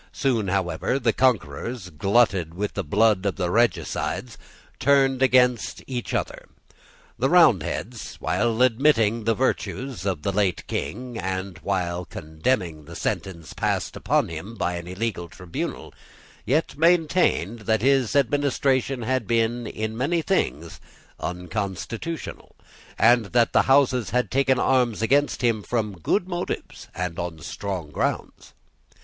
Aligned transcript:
Soon, 0.13 0.47
however, 0.47 0.97
the 0.97 1.13
conquerors, 1.13 1.91
glutted 1.91 2.55
with 2.55 2.73
the 2.73 2.83
blood 2.83 3.23
of 3.23 3.35
the 3.35 3.51
regicides, 3.51 4.35
turned 4.79 5.21
against 5.21 5.83
each 5.85 6.15
other. 6.15 6.49
The 7.19 7.29
Roundheads, 7.29 8.15
while 8.15 8.63
admitting 8.63 9.25
the 9.25 9.35
virtues 9.35 10.03
of 10.03 10.23
the 10.23 10.31
late 10.31 10.65
King, 10.65 11.19
and 11.19 11.59
while 11.59 12.03
condemning 12.05 12.85
the 12.85 12.95
sentence 12.95 13.53
passed 13.53 13.95
upon 13.95 14.29
him 14.29 14.55
by 14.55 14.73
an 14.73 14.87
illegal 14.87 15.29
tribunal, 15.29 15.93
yet 16.47 16.75
maintained 16.79 17.59
that 17.69 17.83
his 17.83 18.15
administration 18.15 19.03
had 19.03 19.27
been, 19.27 19.67
in 19.67 19.95
many 19.95 20.23
things, 20.23 20.79
unconstitutional, 21.19 22.55
and 22.97 23.25
that 23.33 23.53
the 23.53 23.61
Houses 23.69 24.09
had 24.09 24.31
taken 24.31 24.57
arms 24.57 25.03
against 25.03 25.43
him 25.43 25.61
from 25.61 25.99
good 25.99 26.27
motives 26.27 26.87
and 26.95 27.19
on 27.19 27.37
strong 27.37 27.91
grounds. 27.91 28.53